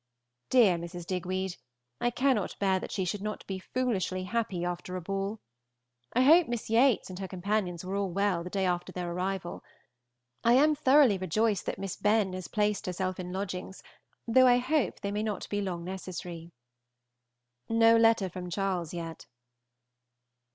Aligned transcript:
Dear 0.49 0.79
Mrs. 0.79 1.05
Digweed! 1.05 1.57
I 1.99 2.09
cannot 2.09 2.57
bear 2.57 2.79
that 2.79 2.89
she 2.91 3.05
should 3.05 3.21
not 3.21 3.45
be 3.45 3.59
foolishly 3.59 4.23
happy 4.23 4.65
after 4.65 4.95
a 4.95 5.01
ball. 5.01 5.39
I 6.13 6.23
hope 6.23 6.47
Miss 6.47 6.71
Yates 6.71 7.11
and 7.11 7.19
her 7.19 7.27
companions 7.27 7.85
were 7.85 7.95
all 7.95 8.09
well 8.09 8.43
the 8.43 8.49
day 8.49 8.65
after 8.65 8.91
their 8.91 9.11
arrival. 9.11 9.63
I 10.43 10.53
am 10.53 10.73
thoroughly 10.73 11.19
rejoiced 11.19 11.67
that 11.67 11.77
Miss 11.77 11.95
Benn 11.95 12.33
has 12.33 12.47
placed 12.47 12.87
herself 12.87 13.19
in 13.19 13.31
lodgings, 13.31 13.83
though 14.27 14.47
I 14.47 14.57
hope 14.57 15.01
they 15.01 15.11
may 15.11 15.21
not 15.21 15.47
be 15.49 15.61
long 15.61 15.83
necessary. 15.85 16.51
No 17.69 17.95
letter 17.95 18.27
from 18.27 18.49
Charles 18.49 18.95
yet. 18.95 19.27